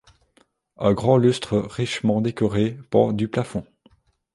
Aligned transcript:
Un 0.77 0.93
grand 0.93 1.17
lustre 1.17 1.59
richement 1.59 2.21
décoré 2.21 2.75
pend 2.89 3.13
du 3.13 3.27
plafond. 3.27 3.67